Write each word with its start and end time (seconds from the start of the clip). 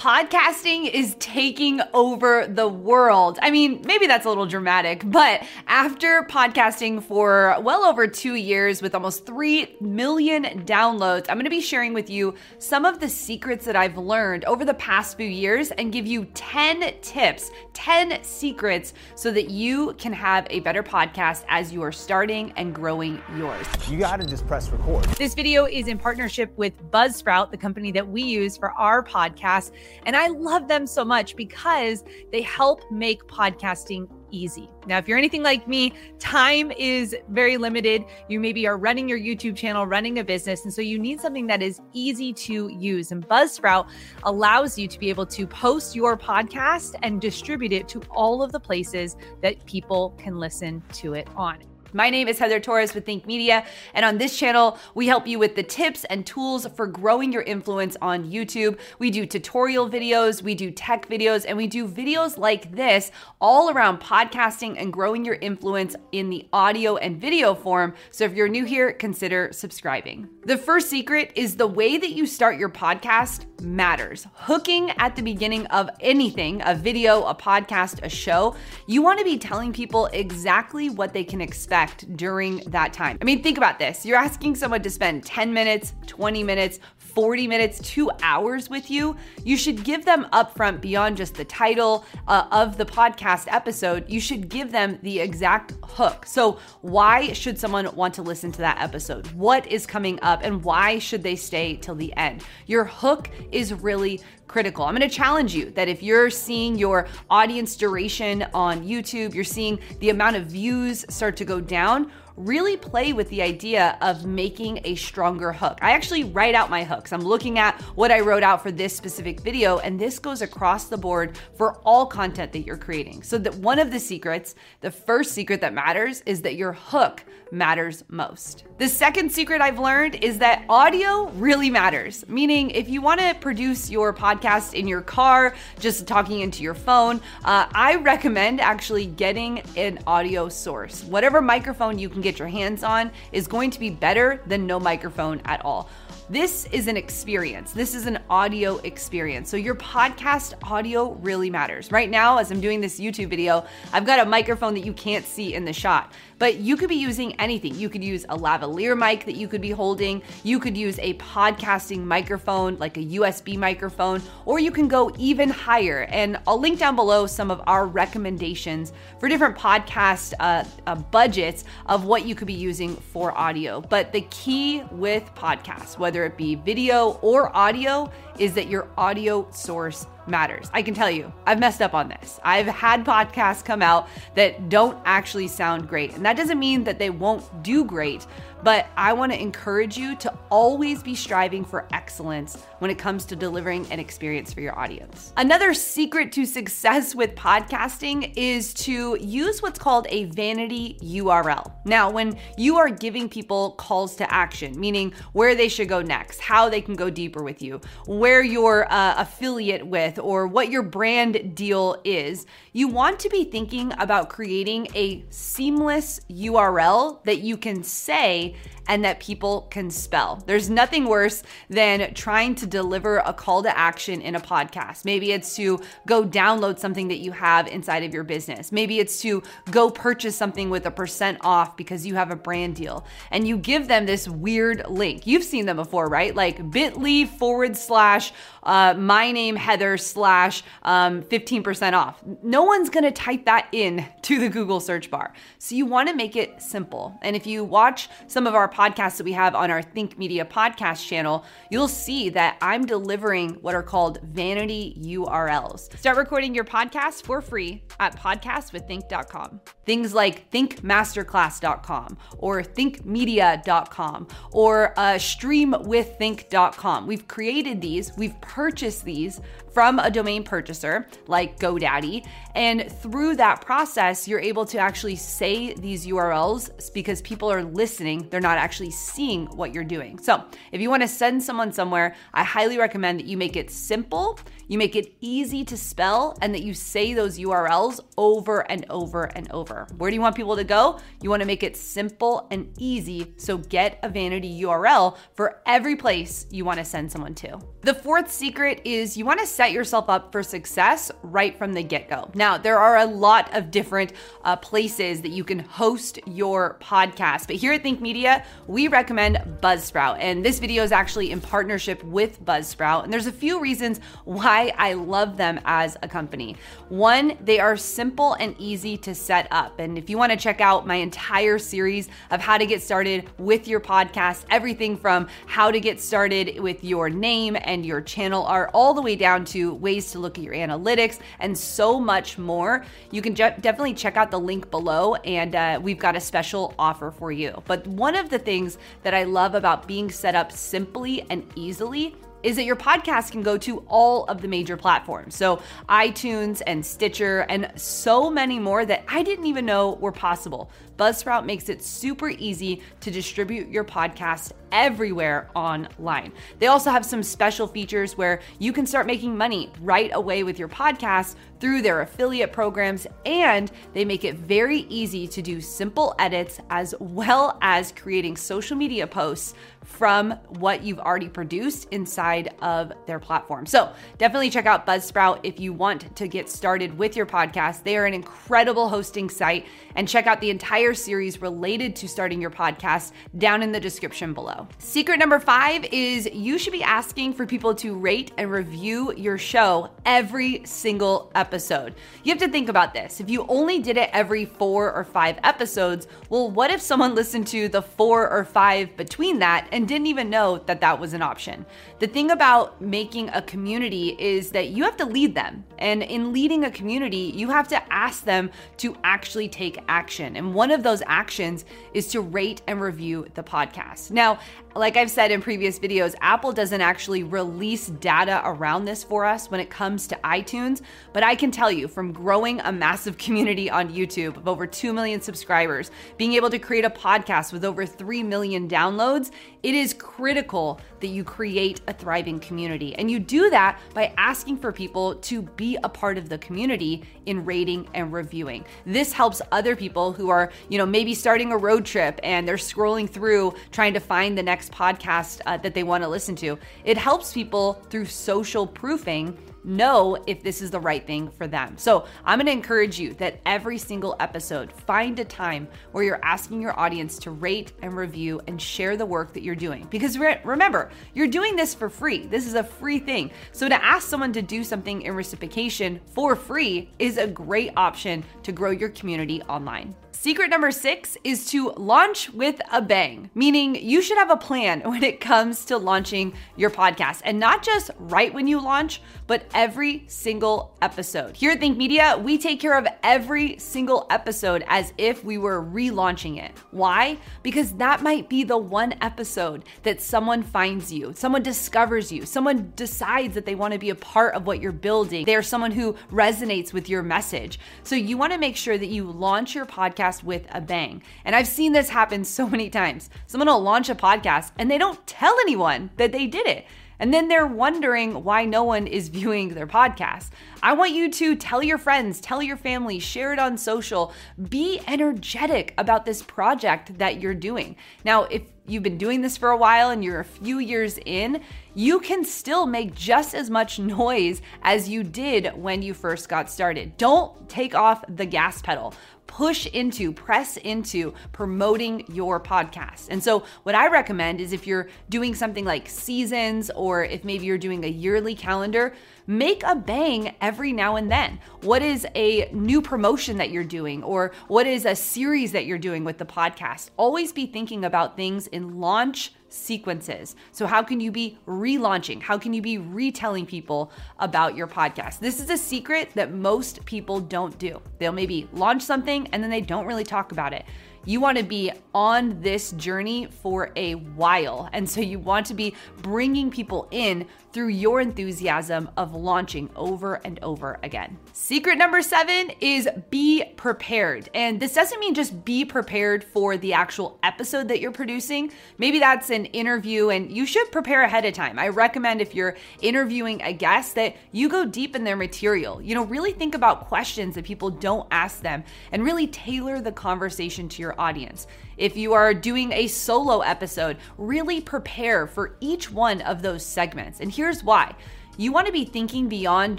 podcasting 0.00 0.90
is 0.90 1.14
taking 1.18 1.78
over 1.92 2.46
the 2.46 2.66
world. 2.66 3.38
I 3.42 3.50
mean, 3.50 3.82
maybe 3.84 4.06
that's 4.06 4.24
a 4.24 4.30
little 4.30 4.46
dramatic, 4.46 5.02
but 5.04 5.46
after 5.66 6.22
podcasting 6.22 7.02
for 7.02 7.54
well 7.60 7.84
over 7.84 8.06
two 8.06 8.34
years 8.34 8.80
with 8.80 8.94
almost 8.94 9.26
3 9.26 9.76
million 9.82 10.64
downloads, 10.64 11.26
I'm 11.28 11.36
gonna 11.36 11.50
be 11.50 11.60
sharing 11.60 11.92
with 11.92 12.08
you 12.08 12.34
some 12.56 12.86
of 12.86 12.98
the 12.98 13.10
secrets 13.10 13.66
that 13.66 13.76
I've 13.76 13.98
learned 13.98 14.46
over 14.46 14.64
the 14.64 14.72
past 14.72 15.18
few 15.18 15.28
years 15.28 15.70
and 15.72 15.92
give 15.92 16.06
you 16.06 16.24
10 16.32 16.94
tips, 17.02 17.50
10 17.74 18.24
secrets 18.24 18.94
so 19.16 19.30
that 19.30 19.50
you 19.50 19.92
can 19.98 20.14
have 20.14 20.46
a 20.48 20.60
better 20.60 20.82
podcast 20.82 21.44
as 21.50 21.74
you 21.74 21.82
are 21.82 21.92
starting 21.92 22.54
and 22.56 22.74
growing 22.74 23.20
yours. 23.36 23.66
You 23.86 23.98
gotta 23.98 24.24
just 24.24 24.46
press 24.46 24.70
record. 24.70 25.04
This 25.18 25.34
video 25.34 25.66
is 25.66 25.88
in 25.88 25.98
partnership 25.98 26.56
with 26.56 26.72
Buzzsprout, 26.90 27.50
the 27.50 27.58
company 27.58 27.92
that 27.92 28.08
we 28.08 28.22
use 28.22 28.56
for 28.56 28.70
our 28.70 29.04
podcast. 29.04 29.72
And 30.06 30.16
I 30.16 30.28
love 30.28 30.68
them 30.68 30.86
so 30.86 31.04
much 31.04 31.36
because 31.36 32.04
they 32.32 32.42
help 32.42 32.90
make 32.90 33.22
podcasting 33.24 34.08
easy. 34.30 34.68
Now, 34.86 34.98
if 34.98 35.08
you're 35.08 35.18
anything 35.18 35.42
like 35.42 35.66
me, 35.66 35.92
time 36.18 36.70
is 36.72 37.16
very 37.28 37.56
limited. 37.56 38.04
You 38.28 38.40
maybe 38.40 38.66
are 38.66 38.76
running 38.76 39.08
your 39.08 39.18
YouTube 39.18 39.56
channel, 39.56 39.86
running 39.86 40.18
a 40.18 40.24
business, 40.24 40.64
and 40.64 40.72
so 40.72 40.82
you 40.82 40.98
need 40.98 41.20
something 41.20 41.46
that 41.48 41.62
is 41.62 41.80
easy 41.92 42.32
to 42.34 42.68
use. 42.68 43.12
And 43.12 43.26
Buzzsprout 43.26 43.88
allows 44.24 44.78
you 44.78 44.88
to 44.88 44.98
be 44.98 45.10
able 45.10 45.26
to 45.26 45.46
post 45.46 45.94
your 45.94 46.16
podcast 46.16 46.94
and 47.02 47.20
distribute 47.20 47.72
it 47.72 47.88
to 47.88 48.00
all 48.10 48.42
of 48.42 48.52
the 48.52 48.60
places 48.60 49.16
that 49.42 49.64
people 49.66 50.14
can 50.18 50.36
listen 50.38 50.82
to 50.94 51.14
it 51.14 51.28
on. 51.36 51.69
My 51.92 52.08
name 52.08 52.28
is 52.28 52.38
Heather 52.38 52.60
Torres 52.60 52.94
with 52.94 53.04
Think 53.04 53.26
Media, 53.26 53.64
and 53.94 54.04
on 54.04 54.18
this 54.18 54.38
channel, 54.38 54.78
we 54.94 55.08
help 55.08 55.26
you 55.26 55.40
with 55.40 55.56
the 55.56 55.62
tips 55.64 56.04
and 56.04 56.24
tools 56.24 56.66
for 56.76 56.86
growing 56.86 57.32
your 57.32 57.42
influence 57.42 57.96
on 58.00 58.30
YouTube. 58.30 58.78
We 59.00 59.10
do 59.10 59.26
tutorial 59.26 59.90
videos, 59.90 60.40
we 60.40 60.54
do 60.54 60.70
tech 60.70 61.08
videos, 61.08 61.44
and 61.48 61.56
we 61.56 61.66
do 61.66 61.88
videos 61.88 62.38
like 62.38 62.76
this 62.76 63.10
all 63.40 63.70
around 63.70 64.00
podcasting 64.00 64.76
and 64.78 64.92
growing 64.92 65.24
your 65.24 65.34
influence 65.36 65.96
in 66.12 66.30
the 66.30 66.46
audio 66.52 66.96
and 66.96 67.20
video 67.20 67.54
form. 67.54 67.94
So 68.12 68.24
if 68.24 68.34
you're 68.34 68.48
new 68.48 68.64
here, 68.64 68.92
consider 68.92 69.50
subscribing. 69.52 70.28
The 70.44 70.56
first 70.56 70.90
secret 70.90 71.32
is 71.34 71.56
the 71.56 71.66
way 71.66 71.98
that 71.98 72.10
you 72.10 72.26
start 72.26 72.56
your 72.56 72.70
podcast 72.70 73.46
matters. 73.60 74.26
Hooking 74.34 74.90
at 74.98 75.16
the 75.16 75.22
beginning 75.22 75.66
of 75.66 75.90
anything, 76.00 76.62
a 76.64 76.74
video, 76.74 77.24
a 77.24 77.34
podcast, 77.34 78.02
a 78.02 78.08
show, 78.08 78.56
you 78.86 79.02
want 79.02 79.18
to 79.18 79.24
be 79.24 79.38
telling 79.38 79.72
people 79.72 80.06
exactly 80.06 80.90
what 80.90 81.12
they 81.12 81.24
can 81.24 81.40
expect 81.40 82.16
during 82.16 82.58
that 82.68 82.92
time. 82.92 83.18
I 83.20 83.24
mean, 83.24 83.42
think 83.42 83.58
about 83.58 83.78
this. 83.78 84.04
You're 84.04 84.18
asking 84.18 84.56
someone 84.56 84.82
to 84.82 84.90
spend 84.90 85.24
10 85.24 85.52
minutes, 85.52 85.94
20 86.06 86.42
minutes, 86.42 86.80
40 87.14 87.46
minutes, 87.48 87.78
two 87.80 88.10
hours 88.22 88.70
with 88.70 88.90
you, 88.90 89.16
you 89.44 89.56
should 89.56 89.84
give 89.84 90.04
them 90.04 90.26
upfront 90.32 90.80
beyond 90.80 91.16
just 91.16 91.34
the 91.34 91.44
title 91.44 92.04
uh, 92.28 92.46
of 92.50 92.78
the 92.78 92.84
podcast 92.84 93.46
episode. 93.48 94.08
You 94.08 94.20
should 94.20 94.48
give 94.48 94.72
them 94.72 94.98
the 95.02 95.20
exact 95.20 95.74
hook. 95.84 96.26
So, 96.26 96.58
why 96.82 97.32
should 97.32 97.58
someone 97.58 97.94
want 97.94 98.14
to 98.14 98.22
listen 98.22 98.52
to 98.52 98.58
that 98.58 98.80
episode? 98.80 99.26
What 99.32 99.66
is 99.66 99.86
coming 99.86 100.18
up, 100.22 100.40
and 100.42 100.62
why 100.64 100.98
should 100.98 101.22
they 101.22 101.36
stay 101.36 101.76
till 101.76 101.94
the 101.94 102.14
end? 102.16 102.42
Your 102.66 102.84
hook 102.84 103.30
is 103.52 103.72
really 103.72 104.20
critical. 104.50 104.84
I'm 104.84 104.96
going 104.96 105.08
to 105.08 105.14
challenge 105.14 105.54
you 105.54 105.70
that 105.70 105.86
if 105.86 106.02
you're 106.02 106.28
seeing 106.28 106.76
your 106.76 107.06
audience 107.30 107.76
duration 107.76 108.44
on 108.52 108.84
YouTube, 108.84 109.32
you're 109.32 109.44
seeing 109.44 109.78
the 110.00 110.10
amount 110.10 110.34
of 110.34 110.46
views 110.46 111.04
start 111.08 111.36
to 111.36 111.44
go 111.44 111.60
down, 111.60 112.10
really 112.36 112.76
play 112.76 113.12
with 113.12 113.28
the 113.28 113.42
idea 113.42 113.98
of 114.00 114.24
making 114.26 114.80
a 114.84 114.94
stronger 114.94 115.52
hook. 115.52 115.78
I 115.82 115.92
actually 115.92 116.24
write 116.24 116.54
out 116.54 116.70
my 116.70 116.84
hooks. 116.84 117.12
I'm 117.12 117.20
looking 117.20 117.58
at 117.58 117.80
what 117.94 118.10
I 118.10 118.20
wrote 118.20 118.42
out 118.42 118.62
for 118.62 118.70
this 118.70 118.96
specific 118.96 119.40
video, 119.40 119.78
and 119.78 119.98
this 119.98 120.18
goes 120.18 120.42
across 120.42 120.86
the 120.86 120.96
board 120.96 121.38
for 121.56 121.74
all 121.78 122.06
content 122.06 122.52
that 122.52 122.60
you're 122.60 122.76
creating. 122.76 123.22
So 123.22 123.38
that 123.38 123.54
one 123.56 123.78
of 123.78 123.90
the 123.90 124.00
secrets, 124.00 124.54
the 124.80 124.90
first 124.90 125.32
secret 125.32 125.60
that 125.60 125.74
matters 125.74 126.22
is 126.26 126.42
that 126.42 126.56
your 126.56 126.72
hook 126.72 127.24
matters 127.52 128.04
most. 128.08 128.64
The 128.78 128.88
second 128.88 129.30
secret 129.30 129.60
I've 129.60 129.78
learned 129.78 130.16
is 130.16 130.38
that 130.38 130.64
audio 130.68 131.28
really 131.30 131.70
matters. 131.70 132.26
Meaning, 132.28 132.70
if 132.70 132.88
you 132.88 133.02
want 133.02 133.20
to 133.20 133.34
produce 133.40 133.90
your 133.90 134.14
podcast 134.14 134.74
in 134.74 134.86
your 134.86 135.00
car, 135.02 135.54
just 135.78 136.06
talking 136.06 136.40
into 136.40 136.62
your 136.62 136.74
phone, 136.74 137.20
uh, 137.44 137.66
I 137.74 137.96
recommend 137.96 138.60
actually 138.60 139.06
getting 139.06 139.60
an 139.76 139.98
audio 140.06 140.48
source. 140.48 141.04
Whatever 141.04 141.42
microphone 141.42 141.98
you 141.98 142.08
can 142.08 142.19
get 142.20 142.38
your 142.38 142.48
hands 142.48 142.82
on 142.82 143.10
is 143.32 143.46
going 143.48 143.70
to 143.70 143.80
be 143.80 143.90
better 143.90 144.40
than 144.46 144.66
no 144.66 144.78
microphone 144.80 145.40
at 145.44 145.64
all. 145.64 145.88
This 146.30 146.66
is 146.66 146.86
an 146.86 146.96
experience. 146.96 147.72
This 147.72 147.92
is 147.92 148.06
an 148.06 148.20
audio 148.30 148.76
experience. 148.76 149.50
So 149.50 149.56
your 149.56 149.74
podcast 149.74 150.54
audio 150.62 151.14
really 151.14 151.50
matters. 151.50 151.90
Right 151.90 152.08
now, 152.08 152.38
as 152.38 152.52
I'm 152.52 152.60
doing 152.60 152.80
this 152.80 153.00
YouTube 153.00 153.30
video, 153.30 153.66
I've 153.92 154.06
got 154.06 154.20
a 154.20 154.24
microphone 154.24 154.74
that 154.74 154.84
you 154.84 154.92
can't 154.92 155.26
see 155.26 155.54
in 155.54 155.64
the 155.64 155.72
shot, 155.72 156.12
but 156.38 156.58
you 156.58 156.76
could 156.76 156.88
be 156.88 156.94
using 156.94 157.34
anything. 157.40 157.74
You 157.74 157.88
could 157.88 158.04
use 158.04 158.24
a 158.28 158.38
lavalier 158.38 158.96
mic 158.96 159.24
that 159.24 159.34
you 159.34 159.48
could 159.48 159.60
be 159.60 159.72
holding. 159.72 160.22
You 160.44 160.60
could 160.60 160.76
use 160.76 161.00
a 161.00 161.14
podcasting 161.14 162.04
microphone, 162.04 162.78
like 162.78 162.96
a 162.96 163.04
USB 163.04 163.56
microphone, 163.56 164.22
or 164.44 164.60
you 164.60 164.70
can 164.70 164.86
go 164.86 165.12
even 165.18 165.50
higher. 165.50 166.02
And 166.10 166.38
I'll 166.46 166.60
link 166.60 166.78
down 166.78 166.94
below 166.94 167.26
some 167.26 167.50
of 167.50 167.60
our 167.66 167.88
recommendations 167.88 168.92
for 169.18 169.28
different 169.28 169.58
podcast 169.58 170.34
uh, 170.38 170.62
uh, 170.86 170.94
budgets 170.94 171.64
of 171.86 172.04
what 172.04 172.24
you 172.24 172.36
could 172.36 172.46
be 172.46 172.52
using 172.52 172.94
for 172.94 173.36
audio. 173.36 173.80
But 173.80 174.12
the 174.12 174.20
key 174.30 174.84
with 174.92 175.24
podcasts, 175.34 175.98
whether 175.98 176.19
whether 176.20 176.26
it 176.34 176.36
be 176.36 176.54
video 176.54 177.18
or 177.22 177.54
audio, 177.56 178.10
is 178.40 178.54
that 178.54 178.68
your 178.68 178.88
audio 178.96 179.46
source 179.52 180.06
matters. 180.26 180.70
I 180.72 180.82
can 180.82 180.94
tell 180.94 181.10
you, 181.10 181.32
I've 181.46 181.58
messed 181.58 181.82
up 181.82 181.94
on 181.94 182.08
this. 182.08 182.40
I've 182.42 182.66
had 182.66 183.04
podcasts 183.04 183.64
come 183.64 183.82
out 183.82 184.08
that 184.34 184.68
don't 184.68 184.98
actually 185.04 185.48
sound 185.48 185.88
great. 185.88 186.14
And 186.14 186.24
that 186.24 186.36
doesn't 186.36 186.58
mean 186.58 186.84
that 186.84 186.98
they 186.98 187.10
won't 187.10 187.62
do 187.62 187.84
great, 187.84 188.26
but 188.62 188.86
I 188.96 189.12
want 189.12 189.32
to 189.32 189.40
encourage 189.40 189.96
you 189.96 190.14
to 190.16 190.32
always 190.50 191.02
be 191.02 191.14
striving 191.14 191.64
for 191.64 191.86
excellence 191.92 192.62
when 192.78 192.90
it 192.90 192.98
comes 192.98 193.24
to 193.26 193.36
delivering 193.36 193.90
an 193.90 193.98
experience 193.98 194.52
for 194.52 194.60
your 194.60 194.78
audience. 194.78 195.32
Another 195.36 195.74
secret 195.74 196.32
to 196.32 196.44
success 196.44 197.14
with 197.14 197.34
podcasting 197.34 198.32
is 198.36 198.74
to 198.74 199.16
use 199.20 199.62
what's 199.62 199.78
called 199.78 200.06
a 200.10 200.24
vanity 200.24 200.98
URL. 201.02 201.72
Now, 201.84 202.10
when 202.10 202.38
you 202.56 202.76
are 202.76 202.90
giving 202.90 203.28
people 203.28 203.72
calls 203.72 204.14
to 204.16 204.32
action, 204.32 204.78
meaning 204.78 205.12
where 205.32 205.54
they 205.54 205.68
should 205.68 205.88
go 205.88 206.02
next, 206.02 206.40
how 206.40 206.68
they 206.68 206.80
can 206.80 206.94
go 206.94 207.10
deeper 207.10 207.42
with 207.42 207.62
you, 207.62 207.80
where 208.06 208.29
you're 208.38 208.86
uh, 208.92 209.14
affiliate 209.16 209.86
with, 209.86 210.18
or 210.18 210.46
what 210.46 210.70
your 210.70 210.82
brand 210.82 211.56
deal 211.56 212.00
is, 212.04 212.46
you 212.72 212.86
want 212.86 213.18
to 213.20 213.28
be 213.28 213.44
thinking 213.44 213.92
about 213.98 214.28
creating 214.28 214.86
a 214.94 215.24
seamless 215.30 216.20
URL 216.30 217.24
that 217.24 217.40
you 217.40 217.56
can 217.56 217.82
say 217.82 218.54
and 218.90 219.04
that 219.04 219.20
people 219.20 219.68
can 219.70 219.88
spell. 219.88 220.42
There's 220.46 220.68
nothing 220.68 221.04
worse 221.04 221.44
than 221.68 222.12
trying 222.14 222.56
to 222.56 222.66
deliver 222.66 223.18
a 223.18 223.32
call 223.32 223.62
to 223.62 223.78
action 223.78 224.20
in 224.20 224.34
a 224.34 224.40
podcast. 224.40 225.04
Maybe 225.04 225.30
it's 225.30 225.54
to 225.54 225.80
go 226.06 226.24
download 226.24 226.80
something 226.80 227.06
that 227.06 227.18
you 227.18 227.30
have 227.30 227.68
inside 227.68 228.02
of 228.02 228.12
your 228.12 228.24
business. 228.24 228.72
Maybe 228.72 228.98
it's 228.98 229.22
to 229.22 229.44
go 229.70 229.90
purchase 229.90 230.36
something 230.36 230.70
with 230.70 230.86
a 230.86 230.90
percent 230.90 231.38
off 231.42 231.76
because 231.76 232.04
you 232.04 232.16
have 232.16 232.32
a 232.32 232.36
brand 232.36 232.74
deal 232.74 233.04
and 233.30 233.46
you 233.46 233.58
give 233.58 233.86
them 233.86 234.06
this 234.06 234.28
weird 234.28 234.84
link. 234.88 235.24
You've 235.24 235.44
seen 235.44 235.66
them 235.66 235.76
before, 235.76 236.08
right? 236.08 236.34
Like 236.34 236.68
bit.ly 236.72 237.26
forward 237.26 237.76
slash 237.76 238.19
uh, 238.62 238.94
my 238.94 239.32
name 239.32 239.56
Heather 239.56 239.96
slash 239.96 240.62
um, 240.82 241.22
15% 241.22 241.92
off. 241.94 242.22
No 242.42 242.64
one's 242.64 242.90
gonna 242.90 243.10
type 243.10 243.44
that 243.46 243.68
in 243.72 244.06
to 244.22 244.38
the 244.38 244.48
Google 244.48 244.80
search 244.80 245.10
bar. 245.10 245.32
So 245.58 245.74
you 245.74 245.86
wanna 245.86 246.14
make 246.14 246.36
it 246.36 246.60
simple. 246.60 247.18
And 247.22 247.34
if 247.34 247.46
you 247.46 247.64
watch 247.64 248.08
some 248.26 248.46
of 248.46 248.54
our 248.54 248.68
podcasts 248.68 249.16
that 249.16 249.24
we 249.24 249.32
have 249.32 249.54
on 249.54 249.70
our 249.70 249.82
Think 249.82 250.18
Media 250.18 250.44
podcast 250.44 251.06
channel, 251.06 251.44
you'll 251.70 251.88
see 251.88 252.28
that 252.30 252.56
I'm 252.60 252.86
delivering 252.86 253.50
what 253.62 253.74
are 253.74 253.82
called 253.82 254.20
vanity 254.22 254.96
URLs. 255.00 255.96
Start 255.98 256.16
recording 256.16 256.54
your 256.54 256.64
podcast 256.64 257.24
for 257.24 257.40
free 257.40 257.82
at 257.98 258.16
podcastwiththink.com. 258.16 259.60
Things 259.84 260.14
like 260.14 260.50
thinkmasterclass.com 260.50 262.18
or 262.38 262.62
thinkmedia.com 262.62 264.28
or 264.52 264.94
uh, 264.96 265.14
streamwiththink.com. 265.14 267.06
We've 267.06 267.26
created 267.28 267.80
these, 267.80 267.99
we've 268.16 268.40
purchased 268.40 269.04
these 269.04 269.40
from 269.72 269.98
a 269.98 270.10
domain 270.10 270.42
purchaser 270.44 271.06
like 271.26 271.58
GoDaddy. 271.58 272.26
And 272.54 272.90
through 272.90 273.36
that 273.36 273.60
process, 273.60 274.26
you're 274.26 274.40
able 274.40 274.64
to 274.66 274.78
actually 274.78 275.16
say 275.16 275.74
these 275.74 276.06
URLs 276.06 276.92
because 276.92 277.22
people 277.22 277.50
are 277.50 277.62
listening, 277.62 278.28
they're 278.30 278.40
not 278.40 278.58
actually 278.58 278.90
seeing 278.90 279.46
what 279.46 279.74
you're 279.74 279.84
doing. 279.84 280.18
So 280.18 280.44
if 280.72 280.80
you 280.80 280.90
want 280.90 281.02
to 281.02 281.08
send 281.08 281.42
someone 281.42 281.72
somewhere, 281.72 282.14
I 282.34 282.44
highly 282.44 282.78
recommend 282.78 283.20
that 283.20 283.26
you 283.26 283.36
make 283.36 283.56
it 283.56 283.70
simple, 283.70 284.38
you 284.68 284.78
make 284.78 284.96
it 284.96 285.14
easy 285.20 285.64
to 285.64 285.76
spell, 285.76 286.36
and 286.42 286.54
that 286.54 286.62
you 286.62 286.74
say 286.74 287.14
those 287.14 287.38
URLs 287.38 288.00
over 288.16 288.70
and 288.70 288.86
over 288.90 289.24
and 289.24 289.50
over. 289.50 289.86
Where 289.96 290.10
do 290.10 290.14
you 290.14 290.20
want 290.20 290.36
people 290.36 290.56
to 290.56 290.64
go? 290.64 290.98
You 291.22 291.30
want 291.30 291.40
to 291.40 291.46
make 291.46 291.62
it 291.62 291.76
simple 291.76 292.46
and 292.50 292.72
easy. 292.78 293.34
So 293.36 293.58
get 293.58 293.98
a 294.02 294.08
vanity 294.08 294.62
URL 294.62 295.16
for 295.34 295.62
every 295.66 295.96
place 295.96 296.46
you 296.50 296.64
want 296.64 296.78
to 296.78 296.84
send 296.84 297.10
someone 297.10 297.34
to. 297.36 297.58
The 297.82 297.94
fourth 297.94 298.30
secret 298.30 298.82
is 298.84 299.16
you 299.16 299.24
want 299.24 299.40
to 299.40 299.46
set 299.46 299.72
yourself 299.72 300.08
up 300.08 300.32
for 300.32 300.42
success 300.42 301.10
right 301.22 301.56
from 301.56 301.72
the 301.72 301.82
get 301.82 302.08
go. 302.08 302.30
Now, 302.40 302.56
there 302.56 302.78
are 302.78 302.96
a 302.96 303.04
lot 303.04 303.54
of 303.54 303.70
different 303.70 304.14
uh, 304.44 304.56
places 304.56 305.20
that 305.20 305.28
you 305.28 305.44
can 305.44 305.58
host 305.58 306.18
your 306.24 306.78
podcast, 306.80 307.46
but 307.46 307.56
here 307.56 307.74
at 307.74 307.82
Think 307.82 308.00
Media, 308.00 308.46
we 308.66 308.88
recommend 308.88 309.36
Buzzsprout. 309.62 310.16
And 310.20 310.42
this 310.42 310.58
video 310.58 310.82
is 310.82 310.90
actually 310.90 311.32
in 311.32 311.42
partnership 311.42 312.02
with 312.02 312.42
Buzzsprout. 312.42 313.04
And 313.04 313.12
there's 313.12 313.26
a 313.26 313.32
few 313.32 313.60
reasons 313.60 314.00
why 314.24 314.72
I 314.78 314.94
love 314.94 315.36
them 315.36 315.60
as 315.66 315.98
a 316.02 316.08
company. 316.08 316.56
One, 316.88 317.36
they 317.44 317.60
are 317.60 317.76
simple 317.76 318.32
and 318.32 318.56
easy 318.58 318.96
to 318.96 319.14
set 319.14 319.46
up. 319.50 319.78
And 319.78 319.98
if 319.98 320.08
you 320.08 320.16
want 320.16 320.32
to 320.32 320.38
check 320.38 320.62
out 320.62 320.86
my 320.86 320.94
entire 320.94 321.58
series 321.58 322.08
of 322.30 322.40
how 322.40 322.56
to 322.56 322.64
get 322.64 322.80
started 322.80 323.28
with 323.36 323.68
your 323.68 323.80
podcast, 323.80 324.46
everything 324.48 324.96
from 324.96 325.28
how 325.44 325.70
to 325.70 325.78
get 325.78 326.00
started 326.00 326.58
with 326.58 326.82
your 326.82 327.10
name 327.10 327.58
and 327.64 327.84
your 327.84 328.00
channel 328.00 328.44
art, 328.44 328.70
all 328.72 328.94
the 328.94 329.02
way 329.02 329.14
down 329.14 329.44
to 329.44 329.74
ways 329.74 330.10
to 330.12 330.18
look 330.18 330.38
at 330.38 330.44
your 330.44 330.54
analytics 330.54 331.18
and 331.38 331.58
so 331.58 332.00
much 332.00 332.29
more, 332.38 332.84
you 333.10 333.22
can 333.22 333.34
je- 333.34 333.54
definitely 333.60 333.94
check 333.94 334.16
out 334.16 334.30
the 334.30 334.40
link 334.40 334.70
below. 334.70 335.14
And 335.16 335.54
uh, 335.54 335.80
we've 335.82 335.98
got 335.98 336.16
a 336.16 336.20
special 336.20 336.74
offer 336.78 337.10
for 337.10 337.32
you. 337.32 337.62
But 337.66 337.86
one 337.86 338.16
of 338.16 338.30
the 338.30 338.38
things 338.38 338.78
that 339.02 339.14
I 339.14 339.24
love 339.24 339.54
about 339.54 339.86
being 339.86 340.10
set 340.10 340.34
up 340.34 340.52
simply 340.52 341.22
and 341.30 341.46
easily 341.54 342.14
is 342.42 342.56
that 342.56 342.64
your 342.64 342.76
podcast 342.76 343.32
can 343.32 343.42
go 343.42 343.58
to 343.58 343.78
all 343.88 344.24
of 344.24 344.40
the 344.42 344.48
major 344.48 344.76
platforms. 344.76 345.34
So, 345.34 345.62
iTunes 345.88 346.62
and 346.66 346.84
Stitcher, 346.84 347.40
and 347.40 347.70
so 347.76 348.30
many 348.30 348.58
more 348.58 348.84
that 348.84 349.04
I 349.08 349.22
didn't 349.22 349.46
even 349.46 349.66
know 349.66 349.94
were 349.94 350.12
possible. 350.12 350.70
Buzzsprout 351.00 351.46
makes 351.46 351.70
it 351.70 351.82
super 351.82 352.28
easy 352.28 352.82
to 353.00 353.10
distribute 353.10 353.68
your 353.68 353.84
podcast 353.84 354.52
everywhere 354.70 355.50
online. 355.56 356.30
They 356.58 356.66
also 356.66 356.90
have 356.90 357.04
some 357.04 357.22
special 357.22 357.66
features 357.66 358.16
where 358.16 358.40
you 358.58 358.72
can 358.72 358.86
start 358.86 359.06
making 359.06 359.36
money 359.36 359.72
right 359.80 360.10
away 360.12 360.44
with 360.44 360.58
your 360.58 360.68
podcast 360.68 361.36
through 361.58 361.82
their 361.82 362.02
affiliate 362.02 362.52
programs, 362.52 363.06
and 363.26 363.72
they 363.92 364.04
make 364.04 364.24
it 364.24 364.36
very 364.36 364.80
easy 364.88 365.26
to 365.26 365.42
do 365.42 365.60
simple 365.60 366.14
edits 366.18 366.60
as 366.70 366.94
well 367.00 367.58
as 367.62 367.92
creating 367.92 368.36
social 368.36 368.76
media 368.76 369.06
posts 369.06 369.54
from 369.82 370.30
what 370.60 370.84
you've 370.84 371.00
already 371.00 371.28
produced 371.28 371.88
inside 371.90 372.54
of 372.62 372.92
their 373.06 373.18
platform. 373.18 373.66
So 373.66 373.92
definitely 374.18 374.50
check 374.50 374.66
out 374.66 374.86
Buzzsprout 374.86 375.40
if 375.42 375.58
you 375.58 375.72
want 375.72 376.14
to 376.16 376.28
get 376.28 376.48
started 376.48 376.96
with 376.96 377.16
your 377.16 377.26
podcast. 377.26 377.82
They 377.82 377.96
are 377.96 378.06
an 378.06 378.14
incredible 378.14 378.88
hosting 378.88 379.28
site, 379.28 379.66
and 379.96 380.06
check 380.08 380.26
out 380.26 380.40
the 380.40 380.50
entire 380.50 380.89
series 380.94 381.40
related 381.40 381.96
to 381.96 382.08
starting 382.08 382.40
your 382.40 382.50
podcast 382.50 383.12
down 383.38 383.62
in 383.62 383.72
the 383.72 383.80
description 383.80 384.34
below. 384.34 384.66
Secret 384.78 385.18
number 385.18 385.38
five 385.38 385.84
is 385.92 386.28
you 386.32 386.58
should 386.58 386.72
be 386.72 386.82
asking 386.82 387.32
for 387.32 387.46
people 387.46 387.74
to 387.76 387.96
rate 387.96 388.32
and 388.36 388.50
review 388.50 389.12
your 389.14 389.38
show 389.38 389.90
every 390.04 390.62
single 390.64 391.30
episode. 391.34 391.94
You 392.22 392.32
have 392.32 392.40
to 392.40 392.48
think 392.48 392.68
about 392.68 392.94
this. 392.94 393.20
If 393.20 393.30
you 393.30 393.46
only 393.48 393.78
did 393.78 393.96
it 393.96 394.10
every 394.12 394.44
four 394.44 394.92
or 394.92 395.04
five 395.04 395.38
episodes, 395.44 396.06
well, 396.28 396.50
what 396.50 396.70
if 396.70 396.80
someone 396.80 397.14
listened 397.14 397.46
to 397.48 397.68
the 397.68 397.82
four 397.82 398.28
or 398.28 398.44
five 398.44 398.96
between 398.96 399.38
that 399.40 399.68
and 399.72 399.86
didn't 399.86 400.06
even 400.06 400.30
know 400.30 400.58
that 400.66 400.80
that 400.80 400.98
was 400.98 401.14
an 401.14 401.22
option? 401.22 401.64
The 401.98 402.06
thing 402.06 402.30
about 402.30 402.80
making 402.80 403.28
a 403.30 403.42
community 403.42 404.16
is 404.18 404.50
that 404.50 404.68
you 404.68 404.84
have 404.84 404.96
to 404.98 405.04
lead 405.04 405.34
them. 405.34 405.64
And 405.78 406.02
in 406.02 406.32
leading 406.32 406.64
a 406.64 406.70
community, 406.70 407.32
you 407.34 407.48
have 407.50 407.68
to 407.68 407.92
ask 407.92 408.24
them 408.24 408.50
to 408.78 408.96
actually 409.04 409.48
take 409.48 409.78
action. 409.88 410.36
And 410.36 410.54
one 410.54 410.70
of 410.70 410.79
those 410.80 411.02
actions 411.06 411.64
is 411.94 412.08
to 412.08 412.20
rate 412.20 412.62
and 412.66 412.80
review 412.80 413.26
the 413.34 413.42
podcast. 413.42 414.10
Now, 414.10 414.38
like 414.76 414.96
I've 414.96 415.10
said 415.10 415.32
in 415.32 415.42
previous 415.42 415.80
videos, 415.80 416.14
Apple 416.20 416.52
doesn't 416.52 416.80
actually 416.80 417.24
release 417.24 417.88
data 417.88 418.40
around 418.44 418.84
this 418.84 419.02
for 419.02 419.24
us 419.24 419.50
when 419.50 419.58
it 419.58 419.68
comes 419.68 420.06
to 420.08 420.18
iTunes, 420.22 420.80
but 421.12 421.24
I 421.24 421.34
can 421.34 421.50
tell 421.50 421.72
you 421.72 421.88
from 421.88 422.12
growing 422.12 422.60
a 422.60 422.70
massive 422.70 423.18
community 423.18 423.68
on 423.68 423.92
YouTube 423.92 424.36
of 424.36 424.46
over 424.46 424.66
2 424.66 424.92
million 424.92 425.20
subscribers, 425.20 425.90
being 426.18 426.34
able 426.34 426.50
to 426.50 426.58
create 426.58 426.84
a 426.84 426.90
podcast 426.90 427.52
with 427.52 427.64
over 427.64 427.84
3 427.84 428.22
million 428.22 428.68
downloads, 428.68 429.32
it 429.62 429.74
is 429.74 429.92
critical 429.94 430.80
that 431.00 431.08
you 431.08 431.24
create 431.24 431.80
a 431.88 431.92
thriving 431.92 432.38
community. 432.38 432.94
And 432.94 433.10
you 433.10 433.18
do 433.18 433.50
that 433.50 433.78
by 433.92 434.12
asking 434.16 434.58
for 434.58 434.72
people 434.72 435.16
to 435.16 435.42
be 435.42 435.76
a 435.82 435.88
part 435.88 436.16
of 436.16 436.28
the 436.28 436.38
community 436.38 437.02
in 437.26 437.44
rating 437.44 437.88
and 437.94 438.12
reviewing. 438.12 438.64
This 438.86 439.12
helps 439.12 439.42
other 439.52 439.74
people 439.76 440.12
who 440.12 440.30
are, 440.30 440.52
you 440.68 440.78
know, 440.78 440.86
maybe 440.86 441.14
starting 441.14 441.52
a 441.52 441.56
road 441.56 441.84
trip 441.84 442.20
and 442.22 442.46
they're 442.46 442.56
scrolling 442.56 443.08
through 443.08 443.54
trying 443.70 443.94
to 443.94 444.00
find 444.00 444.36
the 444.36 444.42
next 444.42 444.59
next 444.60 444.72
podcast 444.72 445.40
uh, 445.46 445.56
that 445.56 445.72
they 445.72 445.82
want 445.82 446.04
to 446.04 446.08
listen 446.08 446.36
to. 446.36 446.58
It 446.84 446.98
helps 446.98 447.32
people 447.32 447.82
through 447.88 448.04
social 448.04 448.66
proofing 448.66 449.38
know 449.64 450.22
if 450.26 450.42
this 450.42 450.60
is 450.60 450.70
the 450.70 450.80
right 450.80 451.06
thing 451.06 451.30
for 451.30 451.46
them. 451.46 451.78
So, 451.78 452.06
I'm 452.24 452.38
going 452.38 452.46
to 452.46 452.52
encourage 452.52 452.98
you 452.98 453.14
that 453.14 453.40
every 453.46 453.78
single 453.78 454.16
episode, 454.20 454.70
find 454.72 455.18
a 455.18 455.24
time 455.24 455.66
where 455.92 456.04
you're 456.04 456.20
asking 456.22 456.60
your 456.60 456.78
audience 456.78 457.18
to 457.20 457.30
rate 457.30 457.72
and 457.82 457.94
review 457.94 458.40
and 458.46 458.60
share 458.60 458.96
the 458.98 459.06
work 459.06 459.32
that 459.32 459.42
you're 459.42 459.54
doing. 459.54 459.86
Because 459.90 460.18
re- 460.18 460.40
remember, 460.44 460.90
you're 461.14 461.26
doing 461.26 461.56
this 461.56 461.74
for 461.74 461.88
free. 461.88 462.26
This 462.26 462.46
is 462.46 462.54
a 462.54 462.64
free 462.64 462.98
thing. 462.98 463.30
So, 463.52 463.66
to 463.66 463.82
ask 463.82 464.08
someone 464.08 464.32
to 464.34 464.42
do 464.42 464.62
something 464.62 465.02
in 465.02 465.14
reciprocation 465.14 466.00
for 466.14 466.36
free 466.36 466.90
is 466.98 467.16
a 467.16 467.26
great 467.26 467.72
option 467.76 468.24
to 468.42 468.52
grow 468.52 468.70
your 468.70 468.90
community 468.90 469.42
online. 469.42 469.94
Secret 470.22 470.50
number 470.50 470.70
six 470.70 471.16
is 471.24 471.46
to 471.46 471.70
launch 471.78 472.28
with 472.34 472.60
a 472.70 472.82
bang, 472.82 473.30
meaning 473.34 473.74
you 473.74 474.02
should 474.02 474.18
have 474.18 474.28
a 474.28 474.36
plan 474.36 474.80
when 474.84 475.02
it 475.02 475.18
comes 475.18 475.64
to 475.64 475.78
launching 475.78 476.34
your 476.56 476.68
podcast 476.68 477.22
and 477.24 477.40
not 477.40 477.62
just 477.62 477.90
right 477.98 478.34
when 478.34 478.46
you 478.46 478.60
launch, 478.60 479.00
but 479.26 479.46
every 479.54 480.04
single 480.08 480.76
episode. 480.82 481.34
Here 481.34 481.52
at 481.52 481.60
Think 481.60 481.78
Media, 481.78 482.20
we 482.22 482.36
take 482.36 482.60
care 482.60 482.76
of 482.76 482.86
every 483.02 483.56
single 483.56 484.06
episode 484.10 484.62
as 484.68 484.92
if 484.98 485.24
we 485.24 485.38
were 485.38 485.64
relaunching 485.64 486.36
it. 486.36 486.52
Why? 486.70 487.16
Because 487.42 487.72
that 487.76 488.02
might 488.02 488.28
be 488.28 488.44
the 488.44 488.58
one 488.58 488.96
episode 489.00 489.64
that 489.84 490.02
someone 490.02 490.42
finds 490.42 490.92
you, 490.92 491.14
someone 491.16 491.42
discovers 491.42 492.12
you, 492.12 492.26
someone 492.26 492.74
decides 492.76 493.32
that 493.36 493.46
they 493.46 493.54
want 493.54 493.72
to 493.72 493.78
be 493.78 493.88
a 493.88 493.94
part 493.94 494.34
of 494.34 494.46
what 494.46 494.60
you're 494.60 494.70
building. 494.70 495.24
They 495.24 495.34
are 495.34 495.42
someone 495.42 495.72
who 495.72 495.94
resonates 496.12 496.74
with 496.74 496.90
your 496.90 497.02
message. 497.02 497.58
So 497.84 497.96
you 497.96 498.18
want 498.18 498.34
to 498.34 498.38
make 498.38 498.56
sure 498.56 498.76
that 498.76 498.88
you 498.88 499.04
launch 499.04 499.54
your 499.54 499.64
podcast 499.64 500.09
podcast 500.10 500.22
with 500.22 500.46
a 500.50 500.60
bang. 500.60 501.02
And 501.24 501.34
I've 501.34 501.46
seen 501.46 501.72
this 501.72 501.88
happen 501.88 502.24
so 502.24 502.48
many 502.48 502.70
times. 502.70 503.10
Someone 503.26 503.48
will 503.48 503.60
launch 503.60 503.88
a 503.88 503.94
podcast 503.94 504.52
and 504.58 504.70
they 504.70 504.78
don't 504.78 505.04
tell 505.06 505.36
anyone 505.40 505.90
that 505.96 506.12
they 506.12 506.26
did 506.26 506.46
it. 506.46 506.66
And 506.98 507.14
then 507.14 507.28
they're 507.28 507.46
wondering 507.46 508.24
why 508.24 508.44
no 508.44 508.62
one 508.62 508.86
is 508.86 509.08
viewing 509.08 509.54
their 509.54 509.66
podcast. 509.66 510.28
I 510.62 510.74
want 510.74 510.92
you 510.92 511.10
to 511.10 511.34
tell 511.34 511.62
your 511.62 511.78
friends, 511.78 512.20
tell 512.20 512.42
your 512.42 512.58
family, 512.58 512.98
share 512.98 513.32
it 513.32 513.38
on 513.38 513.56
social, 513.56 514.12
be 514.50 514.82
energetic 514.86 515.72
about 515.78 516.04
this 516.04 516.22
project 516.22 516.98
that 516.98 517.18
you're 517.18 517.32
doing. 517.32 517.76
Now, 518.04 518.24
if 518.24 518.42
you've 518.66 518.82
been 518.82 518.98
doing 518.98 519.22
this 519.22 519.38
for 519.38 519.48
a 519.48 519.56
while 519.56 519.88
and 519.88 520.04
you're 520.04 520.20
a 520.20 520.24
few 520.24 520.58
years 520.58 520.98
in, 521.06 521.40
you 521.74 522.00
can 522.00 522.22
still 522.22 522.66
make 522.66 522.94
just 522.94 523.34
as 523.34 523.48
much 523.48 523.78
noise 523.78 524.42
as 524.62 524.86
you 524.86 525.02
did 525.02 525.56
when 525.56 525.80
you 525.80 525.94
first 525.94 526.28
got 526.28 526.50
started. 526.50 526.98
Don't 526.98 527.48
take 527.48 527.74
off 527.74 528.04
the 528.08 528.26
gas 528.26 528.60
pedal 528.60 528.92
push 529.30 529.64
into, 529.68 530.12
press 530.12 530.56
into 530.56 531.14
promoting 531.30 532.04
your 532.12 532.40
podcast. 532.40 533.06
And 533.10 533.22
so, 533.22 533.44
what 533.62 533.76
I 533.76 533.86
recommend 533.86 534.40
is 534.40 534.52
if 534.52 534.66
you're 534.66 534.88
doing 535.08 535.36
something 535.36 535.64
like 535.64 535.88
seasons 535.88 536.68
or 536.74 537.04
if 537.04 537.22
maybe 537.22 537.46
you're 537.46 537.56
doing 537.56 537.84
a 537.84 537.88
yearly 537.88 538.34
calendar, 538.34 538.92
make 539.30 539.62
a 539.62 539.76
bang 539.76 540.34
every 540.40 540.72
now 540.72 540.96
and 540.96 541.08
then. 541.10 541.38
What 541.62 541.82
is 541.82 542.04
a 542.16 542.50
new 542.52 542.82
promotion 542.82 543.38
that 543.38 543.50
you're 543.50 543.62
doing, 543.62 544.02
or 544.02 544.32
what 544.48 544.66
is 544.66 544.84
a 544.84 544.96
series 544.96 545.52
that 545.52 545.66
you're 545.66 545.78
doing 545.78 546.02
with 546.02 546.18
the 546.18 546.24
podcast? 546.26 546.90
Always 546.96 547.32
be 547.32 547.46
thinking 547.46 547.84
about 547.84 548.16
things 548.16 548.48
in 548.48 548.80
launch 548.80 549.32
sequences. 549.48 550.34
So, 550.50 550.66
how 550.66 550.82
can 550.82 550.98
you 550.98 551.12
be 551.12 551.38
relaunching? 551.46 552.20
How 552.20 552.38
can 552.38 552.52
you 552.52 552.60
be 552.60 552.78
retelling 552.78 553.46
people 553.46 553.92
about 554.18 554.56
your 554.56 554.66
podcast? 554.66 555.20
This 555.20 555.38
is 555.38 555.48
a 555.48 555.56
secret 555.56 556.10
that 556.16 556.32
most 556.32 556.84
people 556.84 557.20
don't 557.20 557.56
do. 557.56 557.80
They'll 557.98 558.10
maybe 558.10 558.48
launch 558.52 558.82
something 558.82 559.28
and 559.28 559.42
then 559.42 559.50
they 559.50 559.60
don't 559.60 559.86
really 559.86 560.04
talk 560.04 560.32
about 560.32 560.52
it. 560.52 560.64
You 561.06 561.20
want 561.20 561.38
to 561.38 561.44
be 561.44 561.72
on 561.94 562.42
this 562.42 562.72
journey 562.72 563.26
for 563.26 563.72
a 563.74 563.94
while. 563.94 564.68
And 564.72 564.88
so 564.88 565.00
you 565.00 565.18
want 565.18 565.46
to 565.46 565.54
be 565.54 565.74
bringing 566.02 566.50
people 566.50 566.88
in 566.90 567.26
through 567.52 567.68
your 567.68 568.00
enthusiasm 568.00 568.88
of 568.96 569.14
launching 569.14 569.68
over 569.74 570.14
and 570.24 570.38
over 570.40 570.78
again. 570.84 571.18
Secret 571.32 571.78
number 571.78 572.00
seven 572.00 572.52
is 572.60 572.88
be 573.10 573.44
prepared. 573.56 574.28
And 574.34 574.60
this 574.60 574.74
doesn't 574.74 575.00
mean 575.00 575.14
just 575.14 575.44
be 575.44 575.64
prepared 575.64 576.22
for 576.22 576.56
the 576.56 576.74
actual 576.74 577.18
episode 577.22 577.66
that 577.68 577.80
you're 577.80 577.90
producing. 577.90 578.52
Maybe 578.78 579.00
that's 579.00 579.30
an 579.30 579.46
interview 579.46 580.10
and 580.10 580.30
you 580.30 580.46
should 580.46 580.70
prepare 580.70 581.02
ahead 581.02 581.24
of 581.24 581.34
time. 581.34 581.58
I 581.58 581.68
recommend 581.68 582.20
if 582.20 582.34
you're 582.34 582.56
interviewing 582.82 583.42
a 583.42 583.52
guest 583.52 583.96
that 583.96 584.16
you 584.30 584.48
go 584.48 584.64
deep 584.64 584.94
in 584.94 585.02
their 585.02 585.16
material. 585.16 585.82
You 585.82 585.96
know, 585.96 586.04
really 586.04 586.32
think 586.32 586.54
about 586.54 586.86
questions 586.86 587.34
that 587.34 587.44
people 587.44 587.70
don't 587.70 588.06
ask 588.12 588.42
them 588.42 588.62
and 588.92 589.02
really 589.02 589.26
tailor 589.26 589.80
the 589.80 589.92
conversation 589.92 590.68
to 590.68 590.82
your 590.82 590.89
audience. 590.98 591.46
If 591.76 591.96
you 591.96 592.12
are 592.12 592.34
doing 592.34 592.72
a 592.72 592.86
solo 592.86 593.40
episode, 593.40 593.96
really 594.18 594.60
prepare 594.60 595.26
for 595.26 595.56
each 595.60 595.90
one 595.90 596.20
of 596.22 596.42
those 596.42 596.64
segments. 596.64 597.20
And 597.20 597.32
here's 597.32 597.64
why 597.64 597.94
you 598.40 598.52
want 598.52 598.66
to 598.66 598.72
be 598.72 598.86
thinking 598.86 599.28
beyond 599.28 599.78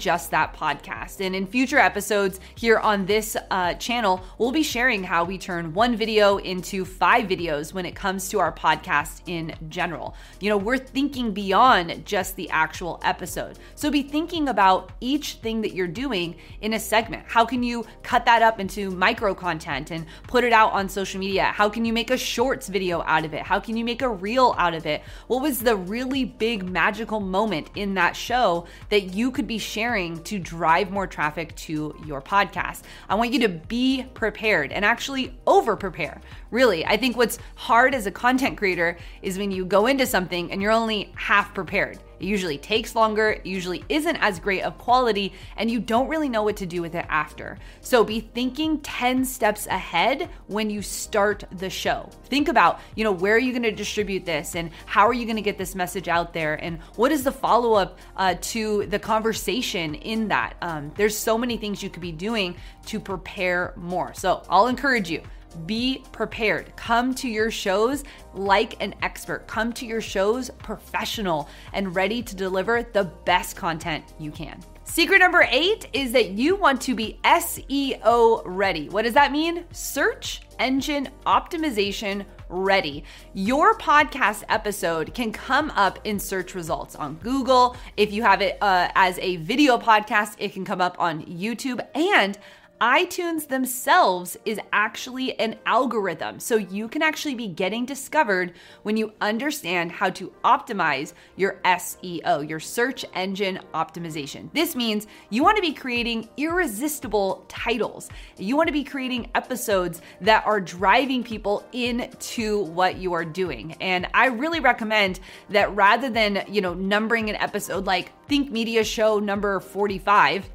just 0.00 0.30
that 0.30 0.54
podcast. 0.54 1.18
And 1.18 1.34
in 1.34 1.48
future 1.48 1.78
episodes 1.78 2.38
here 2.54 2.78
on 2.78 3.06
this 3.06 3.36
uh, 3.50 3.74
channel, 3.74 4.22
we'll 4.38 4.52
be 4.52 4.62
sharing 4.62 5.02
how 5.02 5.24
we 5.24 5.36
turn 5.36 5.74
one 5.74 5.96
video 5.96 6.36
into 6.36 6.84
five 6.84 7.26
videos 7.26 7.74
when 7.74 7.84
it 7.84 7.96
comes 7.96 8.28
to 8.28 8.38
our 8.38 8.52
podcast 8.52 9.22
in 9.26 9.52
general. 9.68 10.14
You 10.38 10.48
know, 10.48 10.56
we're 10.56 10.78
thinking 10.78 11.32
beyond 11.32 12.06
just 12.06 12.36
the 12.36 12.48
actual 12.50 13.00
episode. 13.02 13.58
So 13.74 13.90
be 13.90 14.04
thinking 14.04 14.48
about 14.48 14.92
each 15.00 15.34
thing 15.42 15.60
that 15.62 15.74
you're 15.74 15.88
doing 15.88 16.36
in 16.60 16.74
a 16.74 16.78
segment. 16.78 17.24
How 17.26 17.44
can 17.44 17.64
you 17.64 17.84
cut 18.04 18.24
that 18.26 18.42
up 18.42 18.60
into 18.60 18.92
micro 18.92 19.34
content 19.34 19.90
and 19.90 20.06
put 20.28 20.44
it 20.44 20.52
out 20.52 20.72
on 20.72 20.88
social 20.88 21.18
media? 21.18 21.46
How 21.46 21.68
can 21.68 21.84
you 21.84 21.92
make 21.92 22.12
a 22.12 22.16
shorts 22.16 22.68
video 22.68 23.02
out 23.06 23.24
of 23.24 23.34
it? 23.34 23.42
How 23.42 23.58
can 23.58 23.76
you 23.76 23.84
make 23.84 24.02
a 24.02 24.08
reel 24.08 24.54
out 24.56 24.74
of 24.74 24.86
it? 24.86 25.02
What 25.26 25.42
was 25.42 25.58
the 25.58 25.74
really 25.74 26.24
big 26.24 26.62
magical 26.62 27.18
moment 27.18 27.68
in 27.74 27.94
that 27.94 28.14
show 28.14 28.51
that 28.90 29.14
you 29.14 29.30
could 29.30 29.46
be 29.46 29.58
sharing 29.58 30.22
to 30.24 30.38
drive 30.38 30.90
more 30.90 31.06
traffic 31.06 31.54
to 31.56 31.94
your 32.06 32.20
podcast? 32.20 32.82
I 33.08 33.14
want 33.14 33.32
you 33.32 33.40
to 33.40 33.48
be 33.48 34.04
prepared 34.14 34.72
and 34.72 34.84
actually 34.84 35.34
over 35.46 35.76
prepare. 35.76 36.20
Really, 36.50 36.84
I 36.84 36.96
think 36.96 37.16
what's 37.16 37.38
hard 37.54 37.94
as 37.94 38.06
a 38.06 38.10
content 38.10 38.56
creator 38.58 38.96
is 39.22 39.38
when 39.38 39.50
you 39.50 39.64
go 39.64 39.86
into 39.86 40.06
something 40.06 40.52
and 40.52 40.60
you're 40.60 40.72
only 40.72 41.12
half 41.16 41.54
prepared. 41.54 41.98
It 42.22 42.26
usually 42.26 42.56
takes 42.56 42.94
longer, 42.94 43.30
it 43.30 43.46
usually 43.46 43.84
isn't 43.88 44.14
as 44.16 44.38
great 44.38 44.62
of 44.62 44.78
quality, 44.78 45.32
and 45.56 45.68
you 45.68 45.80
don't 45.80 46.06
really 46.06 46.28
know 46.28 46.44
what 46.44 46.56
to 46.58 46.66
do 46.66 46.80
with 46.80 46.94
it 46.94 47.04
after. 47.08 47.58
So 47.80 48.04
be 48.04 48.20
thinking 48.20 48.78
10 48.80 49.24
steps 49.24 49.66
ahead 49.66 50.30
when 50.46 50.70
you 50.70 50.82
start 50.82 51.42
the 51.50 51.68
show. 51.68 52.08
Think 52.26 52.46
about, 52.46 52.78
you 52.94 53.02
know, 53.02 53.10
where 53.10 53.34
are 53.34 53.40
you 53.40 53.50
going 53.50 53.64
to 53.64 53.72
distribute 53.72 54.24
this 54.24 54.54
and 54.54 54.70
how 54.86 55.08
are 55.08 55.12
you 55.12 55.24
going 55.24 55.36
to 55.36 55.42
get 55.42 55.58
this 55.58 55.74
message 55.74 56.06
out 56.06 56.32
there 56.32 56.54
and 56.54 56.78
what 56.94 57.10
is 57.10 57.24
the 57.24 57.32
follow 57.32 57.74
up 57.74 57.98
uh, 58.16 58.36
to 58.40 58.86
the 58.86 59.00
conversation 59.00 59.96
in 59.96 60.28
that? 60.28 60.54
Um, 60.62 60.92
there's 60.94 61.18
so 61.18 61.36
many 61.36 61.56
things 61.56 61.82
you 61.82 61.90
could 61.90 62.02
be 62.02 62.12
doing 62.12 62.54
to 62.86 63.00
prepare 63.00 63.72
more. 63.74 64.14
So 64.14 64.44
I'll 64.48 64.68
encourage 64.68 65.10
you 65.10 65.22
be 65.52 66.04
prepared. 66.12 66.74
Come 66.76 67.14
to 67.16 67.28
your 67.28 67.50
shows 67.50 68.04
like 68.34 68.82
an 68.82 68.94
expert. 69.02 69.46
Come 69.46 69.72
to 69.74 69.86
your 69.86 70.00
shows 70.00 70.50
professional 70.58 71.48
and 71.72 71.94
ready 71.94 72.22
to 72.22 72.36
deliver 72.36 72.82
the 72.82 73.04
best 73.24 73.56
content 73.56 74.04
you 74.18 74.30
can. 74.30 74.60
Secret 74.84 75.20
number 75.20 75.46
eight 75.50 75.88
is 75.92 76.12
that 76.12 76.30
you 76.30 76.56
want 76.56 76.80
to 76.82 76.94
be 76.94 77.18
SEO 77.24 78.42
ready. 78.44 78.88
What 78.88 79.02
does 79.02 79.14
that 79.14 79.32
mean? 79.32 79.64
Search 79.72 80.42
engine 80.58 81.08
optimization 81.24 82.26
ready. 82.48 83.04
Your 83.32 83.78
podcast 83.78 84.44
episode 84.48 85.14
can 85.14 85.32
come 85.32 85.70
up 85.70 85.98
in 86.04 86.18
search 86.18 86.54
results 86.54 86.94
on 86.94 87.14
Google. 87.16 87.76
If 87.96 88.12
you 88.12 88.22
have 88.22 88.42
it 88.42 88.58
uh, 88.60 88.90
as 88.94 89.18
a 89.20 89.36
video 89.36 89.78
podcast, 89.78 90.34
it 90.38 90.52
can 90.52 90.64
come 90.64 90.80
up 90.80 90.96
on 90.98 91.22
YouTube 91.24 91.80
and 91.94 92.38
iTunes 92.82 93.46
themselves 93.46 94.36
is 94.44 94.58
actually 94.72 95.38
an 95.38 95.54
algorithm. 95.66 96.40
So 96.40 96.56
you 96.56 96.88
can 96.88 97.00
actually 97.00 97.36
be 97.36 97.46
getting 97.46 97.86
discovered 97.86 98.54
when 98.82 98.96
you 98.96 99.12
understand 99.20 99.92
how 99.92 100.10
to 100.10 100.32
optimize 100.44 101.12
your 101.36 101.60
SEO, 101.64 102.48
your 102.48 102.58
search 102.58 103.04
engine 103.14 103.60
optimization. 103.72 104.52
This 104.52 104.74
means 104.74 105.06
you 105.30 105.44
want 105.44 105.54
to 105.58 105.62
be 105.62 105.72
creating 105.72 106.28
irresistible 106.36 107.44
titles. 107.46 108.08
You 108.36 108.56
want 108.56 108.66
to 108.66 108.72
be 108.72 108.82
creating 108.82 109.30
episodes 109.36 110.02
that 110.20 110.44
are 110.44 110.60
driving 110.60 111.22
people 111.22 111.64
into 111.70 112.64
what 112.64 112.96
you 112.96 113.12
are 113.12 113.24
doing. 113.24 113.76
And 113.80 114.08
I 114.12 114.26
really 114.26 114.58
recommend 114.58 115.20
that 115.50 115.72
rather 115.76 116.10
than, 116.10 116.44
you 116.48 116.60
know, 116.60 116.74
numbering 116.74 117.30
an 117.30 117.36
episode 117.36 117.86
like 117.86 118.10
Think 118.26 118.50
Media 118.50 118.82
Show 118.82 119.20
number 119.20 119.60
45, 119.60 120.50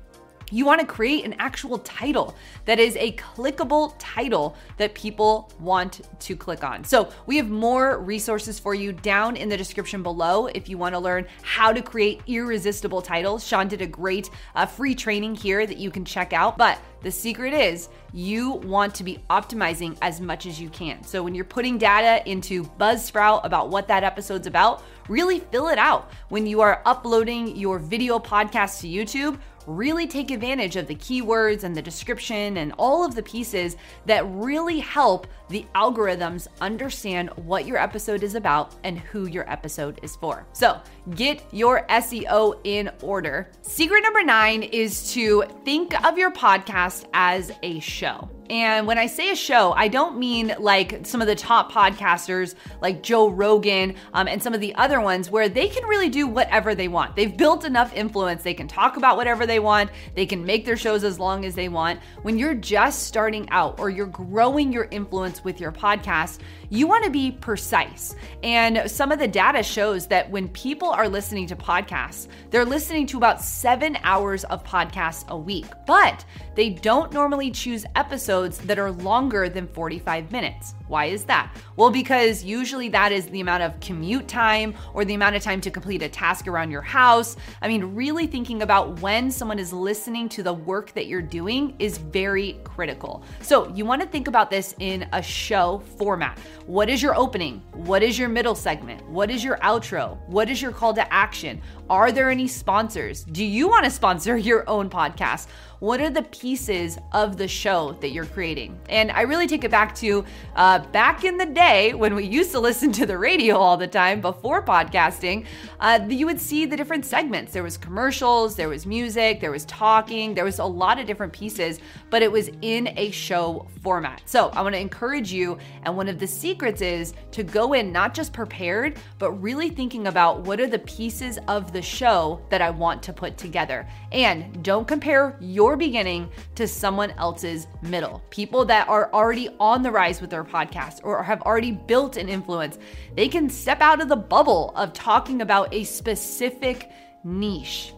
you 0.52 0.66
want 0.66 0.80
to 0.80 0.88
create 0.88 1.26
an 1.26 1.36
actual 1.40 1.78
title 1.80 2.36
that 2.66 2.80
is 2.80 2.96
a 2.98 3.12
clickable 3.14 3.94
title 4.00 4.56
that 4.78 4.94
people 4.94 5.52
want 5.60 6.02
to 6.20 6.36
click 6.36 6.64
on. 6.64 6.84
So, 6.84 7.10
we 7.26 7.38
have 7.38 7.50
more 7.50 8.00
resources 8.00 8.60
for 8.60 8.74
you 8.74 8.92
down 8.94 9.36
in 9.36 9.50
the 9.50 9.58
description 9.58 10.04
below 10.04 10.48
if 10.48 10.70
you 10.70 10.78
want 10.78 10.96
to 10.96 11.00
learn 11.00 11.26
how 11.42 11.74
to 11.74 11.82
create 11.82 12.22
irresistible 12.28 13.02
titles. 13.02 13.46
Sean 13.46 13.68
did 13.68 13.82
a 13.82 13.88
great 13.88 14.30
uh, 14.56 14.66
free 14.66 14.96
training 14.96 15.36
here 15.36 15.66
that 15.66 15.78
you 15.78 15.92
can 15.92 16.06
check 16.06 16.34
out. 16.34 16.58
But 16.58 16.80
the 17.02 17.12
secret 17.12 17.54
is 17.54 17.90
you 18.14 18.52
want 18.52 18.96
to 18.96 19.04
be 19.04 19.20
optimizing 19.30 19.98
as 20.02 20.20
much 20.22 20.46
as 20.46 20.60
you 20.60 20.70
can. 20.70 21.04
So, 21.04 21.24
when 21.24 21.36
you're 21.36 21.46
putting 21.46 21.78
data 21.78 22.28
into 22.30 22.64
Buzzsprout 22.64 23.44
about 23.44 23.70
what 23.70 23.88
that 23.90 24.04
episode's 24.04 24.48
about, 24.48 24.84
really 25.10 25.40
fill 25.40 25.68
it 25.68 25.78
out. 25.78 26.12
When 26.30 26.46
you 26.46 26.62
are 26.62 26.82
uploading 26.86 27.56
your 27.56 27.80
video 27.80 28.20
podcast 28.20 28.82
to 28.82 28.88
YouTube, 28.88 29.40
really 29.68 30.08
take 30.08 30.32
advantage 30.32 30.76
of 30.78 30.88
the 30.88 30.96
keywords 30.96 31.64
and 31.64 31.76
the 31.76 31.82
description 31.82 32.58
and 32.58 32.74
all 32.78 33.06
of 33.06 33.14
the 33.14 33.22
pieces 33.22 33.76
that 34.06 34.26
really 34.30 34.80
help 34.80 35.28
the 35.50 35.66
algorithms 35.76 36.48
understand 36.62 37.30
what 37.36 37.68
your 37.68 37.78
episode 37.78 38.24
is 38.24 38.36
about 38.36 38.76
and 38.84 38.98
who 38.98 39.28
your 39.28 39.50
episode 39.52 40.00
is 40.02 40.16
for. 40.16 40.48
So 40.54 40.82
get 41.12 41.44
your 41.52 41.86
SEO 41.88 42.60
in 42.64 42.90
order. 43.02 43.52
Secret 43.62 44.02
number 44.02 44.24
nine 44.24 44.64
is 44.64 45.12
to 45.14 45.44
think 45.64 46.02
of 46.06 46.18
your 46.18 46.32
podcast 46.32 47.06
as 47.14 47.52
a 47.62 47.80
show. 47.80 48.30
And 48.50 48.88
when 48.88 48.98
I 48.98 49.08
say 49.08 49.32
a 49.32 49.36
show, 49.36 49.74
I 49.74 49.88
don't 49.88 50.18
mean 50.18 50.56
like 50.60 51.06
some 51.06 51.22
of 51.22 51.28
the 51.28 51.36
top 51.36 51.72
podcasters 51.72 52.56
like 52.82 53.04
Joe 53.04 53.30
Rogan 53.30 53.96
um, 54.14 54.28
and 54.28 54.42
some 54.42 54.54
of 54.54 54.62
the 54.62 54.74
other 54.76 55.02
ones 55.02 55.30
where 55.30 55.50
they 55.50 55.68
can 55.68 55.86
really 55.88 56.10
do 56.10 56.28
whatever 56.28 56.74
they 56.74 56.88
want. 56.88 57.16
They've 57.16 57.36
built 57.36 57.66
enough 57.66 57.94
influence. 57.94 58.44
They 58.44 58.54
can 58.54 58.68
talk 58.68 58.98
about 58.98 59.18
whatever 59.18 59.46
they 59.46 59.60
want. 59.60 59.90
They 60.16 60.26
can 60.26 60.46
make 60.46 60.66
their 60.66 60.78
shows 60.78 61.04
as 61.04 61.20
long 61.20 61.46
as 61.46 61.56
they 61.56 61.70
want. 61.70 62.00
When 62.22 62.38
you're 62.38 62.56
just 62.56 63.04
starting 63.04 63.50
out 63.50 63.80
or 63.80 63.90
you're 63.90 64.06
growing 64.08 64.72
your 64.72 64.88
influence 64.92 65.44
with 65.44 65.60
your 65.60 65.72
podcast, 65.72 66.40
you 66.70 66.88
want 66.88 67.04
to 67.04 67.10
be 67.10 67.32
precise. 67.32 68.16
And 68.44 68.90
some 68.90 69.12
of 69.12 69.20
the 69.20 69.28
data 69.28 69.64
shows 69.64 70.08
that 70.08 70.30
when 70.30 70.50
people 70.50 70.90
are 70.90 71.08
listening 71.08 71.48
to 71.48 71.56
podcasts, 71.56 72.28
they're 72.50 72.66
listening 72.66 73.08
to 73.08 73.18
about 73.18 73.42
seven 73.42 73.98
hours 74.04 74.44
of 74.46 74.64
podcasts 74.64 75.28
a 75.30 75.38
week, 75.38 75.66
but 75.86 76.26
they 76.56 76.70
don't 76.70 77.12
normally 77.14 77.52
choose 77.52 77.86
episodes 77.96 78.58
that 78.60 78.80
are 78.80 78.92
longer 78.92 79.50
than 79.50 79.68
45 79.68 80.32
minutes. 80.32 80.74
Why 80.88 81.06
is 81.06 81.26
that? 81.26 81.56
Well, 81.76 81.92
because 81.92 82.44
usually 82.44 82.90
that 82.90 83.12
is 83.12 83.28
the 83.28 83.42
amount 83.42 83.64
of 83.64 83.80
commute 83.80 84.28
time 84.28 84.74
or 84.94 85.06
the 85.06 85.14
amount 85.14 85.36
of 85.36 85.44
time 85.44 85.62
to 85.62 85.72
complete 85.72 86.02
a 86.02 86.10
task 86.10 86.48
around 86.48 86.72
your 86.72 86.82
house. 86.82 87.36
I 87.62 87.68
mean, 87.68 87.96
really 87.96 88.26
thinking 88.26 88.62
about 88.62 89.02
when 89.02 89.30
someone 89.30 89.60
is 89.60 89.74
listening 89.74 90.30
to 90.30 90.44
the 90.44 90.54
work 90.54 90.94
that 90.94 91.08
you're 91.08 91.22
doing 91.22 91.76
is 91.80 91.98
very 91.98 92.60
critical. 92.64 93.24
So, 93.42 93.70
you 93.76 93.86
want 93.86 94.02
to 94.02 94.08
think 94.08 94.28
about 94.28 94.50
this 94.50 94.74
in 94.80 95.08
a 95.14 95.22
show 95.22 95.84
format. 95.98 96.40
What 96.68 96.90
is 96.90 97.02
your 97.02 97.16
opening? 97.16 97.62
What 97.72 98.04
is 98.04 98.20
your 98.20 98.28
middle 98.28 98.54
segment? 98.54 99.02
What 99.08 99.32
is 99.32 99.42
your 99.42 99.56
outro? 99.60 100.18
What 100.28 100.50
is 100.50 100.62
your 100.62 100.74
call 100.74 100.94
to 100.96 101.14
action? 101.14 101.62
Are 101.90 102.12
there 102.12 102.30
any 102.30 102.46
sponsors? 102.46 103.24
Do 103.24 103.46
you 103.46 103.70
want 103.70 103.86
to 103.86 103.90
sponsor 103.90 104.36
your 104.50 104.70
own 104.70 104.90
podcast? 104.90 105.48
What 105.80 106.02
are 106.02 106.10
the 106.10 106.24
pieces 106.24 106.98
of 107.12 107.38
the 107.38 107.48
show 107.48 107.92
that 108.02 108.10
you're 108.10 108.26
creating? 108.26 108.80
And 108.90 109.12
I 109.12 109.22
really 109.22 109.46
take 109.46 109.64
it 109.64 109.70
back 109.70 109.94
to 109.98 110.26
uh, 110.56 110.80
back 110.80 111.24
in 111.24 111.38
the 111.38 111.46
day 111.46 111.94
when 111.94 112.16
we 112.16 112.26
used 112.26 112.52
to 112.54 112.60
listen 112.60 112.92
to 112.94 113.06
the 113.06 113.16
radio 113.16 113.58
all 113.58 113.78
the 113.78 113.88
time 113.88 114.20
before 114.20 114.64
podcasting. 114.64 115.46
Uh, 115.80 116.00
you 116.10 116.26
would 116.26 116.42
see 116.42 116.66
the 116.66 116.76
different 116.76 117.06
segments. 117.06 117.54
There 117.54 117.62
was 117.62 117.78
commercials, 117.78 118.56
there 118.56 118.70
was 118.70 118.88
music, 118.88 119.40
there 119.40 119.52
was 119.52 119.66
talking, 119.66 120.34
there 120.34 120.46
was 120.46 120.58
a 120.58 120.66
lot 120.66 121.00
of 121.00 121.06
different 121.06 121.32
pieces, 121.32 121.80
but 122.10 122.24
it 122.24 122.32
was 122.32 122.50
in 122.64 122.88
a 122.98 123.12
show 123.12 123.68
format. 123.84 124.24
So 124.26 124.50
I 124.50 124.64
want 124.64 124.74
to 124.74 124.82
encourage 124.82 125.32
you, 125.32 125.60
and 125.84 125.96
one 125.96 126.08
of 126.08 126.18
the 126.18 126.26
secrets 126.26 126.82
is 126.82 127.14
to 127.32 127.44
go 127.44 127.74
in 127.74 127.92
not 127.92 128.16
just 128.16 128.34
prepared, 128.34 128.98
but 129.20 129.32
really 129.34 129.70
thinking 129.70 130.08
about 130.08 130.42
what 130.42 130.60
are 130.60 130.66
the 130.66 130.80
pieces 130.80 131.38
of 131.48 131.72
the 131.72 131.84
show 131.84 132.42
that 132.50 132.64
I 132.64 132.72
want 132.72 133.04
to 133.04 133.14
put 133.14 133.38
together. 133.38 133.88
And 134.12 134.64
don't 134.64 134.88
compare 134.88 135.38
your 135.40 135.67
your 135.68 135.76
beginning 135.76 136.30
to 136.56 136.66
someone 136.66 137.12
else's 137.12 137.68
middle. 137.82 138.24
People 138.30 138.64
that 138.64 138.88
are 138.88 139.12
already 139.12 139.50
on 139.60 139.82
the 139.82 139.92
rise 139.92 140.22
with 140.22 140.30
their 140.30 140.46
podcast 140.46 141.02
or 141.04 141.22
have 141.22 141.42
already 141.42 141.72
built 141.72 142.16
an 142.16 142.30
influence, 142.30 142.80
they 143.18 143.28
can 143.28 143.50
step 143.50 143.82
out 143.82 144.00
of 144.00 144.08
the 144.08 144.16
bubble 144.16 144.72
of 144.78 144.94
talking 144.94 145.42
about 145.42 145.74
a 145.74 145.84
specific 145.84 146.90
niche. 147.26 147.92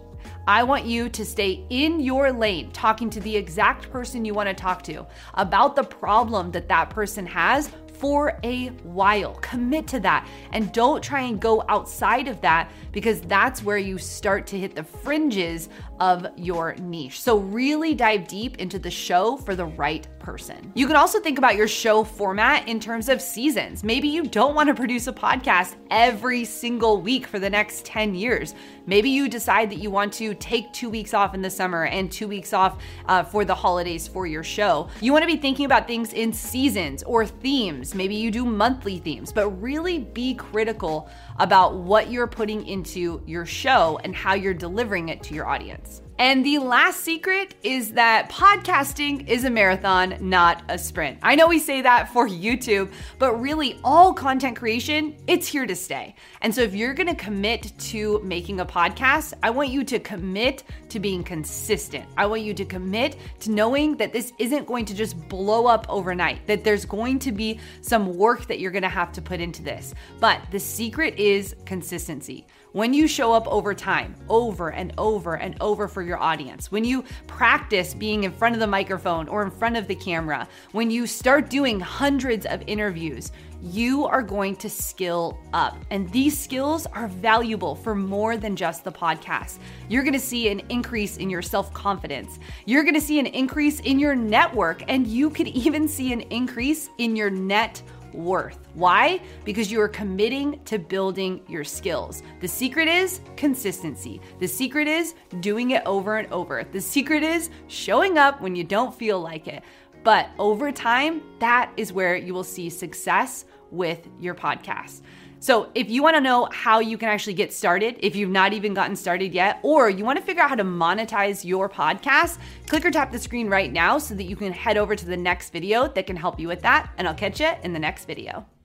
I 0.48 0.64
want 0.64 0.86
you 0.86 1.10
to 1.10 1.24
stay 1.24 1.64
in 1.70 2.00
your 2.00 2.32
lane, 2.32 2.72
talking 2.72 3.08
to 3.12 3.20
the 3.20 3.38
exact 3.38 3.92
person 3.92 4.26
you 4.26 4.34
want 4.34 4.50
to 4.50 4.56
talk 4.56 4.82
to 4.84 5.06
about 5.36 5.76
the 5.76 5.84
problem 5.84 6.50
that 6.54 6.68
that 6.70 6.90
person 6.90 7.24
has 7.28 7.70
for 8.00 8.40
a 8.44 8.68
while. 8.84 9.36
Commit 9.36 9.86
to 9.88 10.00
that 10.00 10.28
and 10.54 10.72
don't 10.72 11.04
try 11.04 11.22
and 11.22 11.40
go 11.40 11.64
outside 11.68 12.28
of 12.28 12.40
that 12.42 12.72
because 12.92 13.22
that's 13.22 13.62
where 13.64 13.78
you 13.78 13.98
start 13.98 14.48
to 14.48 14.58
hit 14.58 14.76
the 14.76 14.84
fringes 14.84 15.70
of 16.00 16.26
your 16.38 16.76
niche. 16.76 17.22
So, 17.22 17.38
really 17.38 17.94
dive 17.94 18.28
deep 18.28 18.58
into 18.58 18.80
the 18.80 18.90
show 18.90 19.38
for 19.38 19.56
the 19.56 19.66
right 19.66 20.08
person. 20.20 20.72
You 20.76 20.88
can 20.88 20.96
also 20.96 21.20
think 21.20 21.38
about 21.38 21.56
your 21.56 21.68
show 21.68 22.04
format 22.04 22.68
in 22.68 22.80
terms 22.80 23.10
of 23.10 23.22
seasons. 23.22 23.84
Maybe 23.84 24.08
you 24.08 24.24
don't 24.24 24.56
want 24.56 24.68
to 24.68 24.76
produce 24.76 25.08
a 25.08 25.14
podcast 25.14 25.76
every 25.90 26.46
single 26.46 27.02
week 27.02 27.28
for 27.28 27.40
the 27.40 27.50
next 27.50 27.86
10 27.86 28.16
years. 28.16 28.54
Maybe 28.86 29.10
you 29.10 29.28
decide 29.28 29.70
that 29.72 29.80
you 29.80 29.92
want 29.92 30.14
to 30.14 30.34
take 30.36 30.72
two 30.72 30.90
weeks 30.90 31.14
off 31.14 31.34
in 31.34 31.42
the 31.42 31.50
summer 31.50 31.86
and 31.86 32.12
two 32.12 32.28
weeks 32.28 32.54
off 32.54 32.82
uh, 33.08 33.24
for 33.24 33.44
the 33.46 33.56
holidays 33.56 34.08
for 34.08 34.26
your 34.26 34.44
show. 34.44 34.90
You 35.02 35.12
want 35.12 35.24
to 35.24 35.28
be 35.28 35.38
thinking 35.38 35.66
about 35.66 35.88
things 35.88 36.14
in 36.14 36.32
seasons 36.34 37.04
or 37.04 37.26
themes. 37.26 37.89
Maybe 37.94 38.16
you 38.16 38.32
do 38.32 38.46
monthly 38.46 39.00
themes, 39.00 39.32
but 39.32 39.50
really 39.62 40.00
be 40.00 40.36
critical 40.36 41.10
about 41.38 41.76
what 41.76 42.12
you're 42.12 42.28
putting 42.28 42.66
into 42.68 43.22
your 43.26 43.46
show 43.46 44.00
and 44.04 44.16
how 44.16 44.34
you're 44.34 44.54
delivering 44.54 45.10
it 45.10 45.24
to 45.24 45.34
your 45.34 45.48
audience. 45.48 46.02
And 46.20 46.46
the 46.46 46.60
last 46.60 47.00
secret 47.00 47.56
is 47.64 47.94
that 47.94 48.30
podcasting 48.30 49.26
is 49.30 49.46
a 49.46 49.50
marathon, 49.50 50.18
not 50.20 50.64
a 50.68 50.78
sprint. 50.78 51.18
I 51.24 51.36
know 51.36 51.48
we 51.48 51.60
say 51.60 51.82
that 51.84 52.12
for 52.12 52.28
YouTube, 52.28 52.92
but 53.20 53.36
really 53.36 53.80
all 53.86 54.14
content 54.14 54.58
creation, 54.58 55.16
it's 55.28 55.48
here 55.48 55.66
to 55.66 55.78
stay. 55.78 56.16
And 56.42 56.54
so 56.54 56.60
if 56.60 56.76
you're 56.76 56.94
gonna 56.94 57.16
commit 57.16 57.72
to 57.80 58.20
making 58.22 58.60
a 58.60 58.66
podcast, 58.66 59.34
I 59.42 59.50
want 59.52 59.70
you 59.70 59.86
to 59.86 59.98
commit 59.98 60.66
to 60.90 61.00
being 61.00 61.24
consistent. 61.24 62.04
I 62.18 62.26
want 62.26 62.42
you 62.42 62.54
to 62.54 62.66
commit 62.66 63.16
to 63.40 63.52
knowing 63.52 63.96
that 63.96 64.12
this 64.12 64.34
isn't 64.40 64.66
going 64.66 64.84
to 64.86 64.94
just 64.94 65.30
blow 65.30 65.68
up 65.68 65.86
overnight, 65.88 66.46
that 66.48 66.66
there's 66.66 66.84
going 66.84 67.20
to 67.20 67.32
be 67.32 67.62
some 67.80 68.18
work 68.18 68.46
that 68.48 68.60
you're 68.60 68.72
gonna 68.72 68.90
have 68.90 69.14
to 69.14 69.22
put 69.22 69.40
into 69.40 69.64
this. 69.64 69.94
But 70.20 70.42
the 70.52 70.60
secret 70.60 71.18
is 71.18 71.56
consistency. 71.66 72.46
When 72.72 72.94
you 72.94 73.08
show 73.08 73.34
up 73.34 73.48
over 73.48 73.74
time, 73.74 74.16
over 74.30 74.72
and 74.72 74.94
over 75.00 75.38
and 75.38 75.56
over 75.60 75.88
for 75.88 76.04
your 76.04 76.20
audience, 76.20 76.72
when 76.72 76.84
you 76.84 77.04
practice 77.26 77.96
being 77.96 78.26
in 78.26 78.32
front 78.32 78.54
of 78.54 78.60
the 78.60 78.68
microphone 78.68 79.28
or 79.28 79.42
in 79.42 79.50
front 79.50 79.76
of 79.76 79.88
the 79.88 79.96
camera, 79.96 80.48
when 80.72 80.92
you 80.92 81.08
start 81.08 81.50
doing 81.50 81.80
hundreds 81.80 82.46
of 82.46 82.62
interviews, 82.68 83.32
you 83.64 84.06
are 84.06 84.22
going 84.22 84.56
to 84.58 84.70
skill 84.70 85.40
up. 85.52 85.84
And 85.90 86.08
these 86.12 86.38
skills 86.38 86.86
are 86.86 87.08
valuable 87.08 87.74
for 87.74 87.96
more 87.96 88.38
than 88.38 88.56
just 88.56 88.84
the 88.84 88.92
podcast. 88.92 89.58
You're 89.88 90.04
gonna 90.04 90.20
see 90.20 90.50
an 90.50 90.62
increase 90.70 91.18
in 91.18 91.28
your 91.28 91.42
self 91.42 91.74
confidence. 91.74 92.38
You're 92.68 92.84
gonna 92.84 93.02
see 93.02 93.18
an 93.18 93.26
increase 93.26 93.80
in 93.80 93.98
your 93.98 94.16
network, 94.16 94.84
and 94.88 95.08
you 95.08 95.32
could 95.32 95.48
even 95.48 95.88
see 95.88 96.14
an 96.14 96.22
increase 96.22 96.92
in 97.00 97.16
your 97.16 97.32
net 97.32 97.82
worth. 98.14 98.60
Why? 98.74 99.22
Because 99.46 99.72
you 99.72 99.82
are 99.82 99.88
committing 99.88 100.60
to 100.66 100.80
building 100.80 101.42
your 101.48 101.64
skills. 101.64 102.24
The 102.40 102.48
secret 102.48 102.88
is 102.88 103.22
consistency. 103.36 104.22
The 104.40 104.48
secret 104.48 104.88
is 104.88 105.16
doing 105.40 105.72
it 105.72 105.84
over 105.86 106.18
and 106.18 106.32
over. 106.32 106.64
The 106.64 106.82
secret 106.82 107.24
is 107.24 107.50
showing 107.68 108.18
up 108.18 108.42
when 108.42 108.56
you 108.56 108.64
don't 108.64 108.94
feel 108.94 109.20
like 109.20 109.48
it. 109.48 109.64
But 110.04 110.30
over 110.40 110.72
time, 110.72 111.22
that 111.40 111.72
is 111.78 111.92
where 111.92 112.16
you 112.16 112.34
will 112.34 112.44
see 112.44 112.70
success 112.70 113.46
with 113.72 114.08
your 114.20 114.34
podcast. 114.34 115.02
So, 115.42 115.70
if 115.74 115.90
you 115.90 116.04
want 116.04 116.18
to 116.18 116.22
know 116.22 116.50
how 116.52 116.80
you 116.80 116.98
can 116.98 117.08
actually 117.08 117.34
get 117.34 117.54
started, 117.54 117.96
if 118.00 118.14
you've 118.14 118.30
not 118.30 118.52
even 118.52 118.74
gotten 118.74 118.96
started 118.96 119.34
yet, 119.34 119.60
or 119.64 119.90
you 119.90 120.04
want 120.04 120.20
to 120.20 120.26
figure 120.26 120.42
out 120.42 120.50
how 120.50 120.56
to 120.56 120.66
monetize 120.66 121.46
your 121.46 121.70
podcast, 121.70 122.40
click 122.68 122.84
or 122.84 122.92
tap 122.92 123.12
the 123.12 123.20
screen 123.20 123.48
right 123.48 123.72
now 123.72 123.98
so 123.98 124.16
that 124.16 124.24
you 124.24 124.36
can 124.36 124.52
head 124.52 124.76
over 124.76 124.98
to 124.98 125.06
the 125.06 125.16
next 125.16 125.52
video 125.52 125.88
that 125.88 126.06
can 126.06 126.18
help 126.18 126.42
you 126.42 126.50
with 126.50 126.62
that. 126.64 126.92
And 126.98 127.08
I'll 127.08 127.14
catch 127.14 127.40
you 127.40 127.52
in 127.64 127.72
the 127.72 127.80
next 127.80 128.04
video. 128.04 128.50